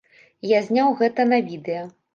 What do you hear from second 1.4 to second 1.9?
відэа.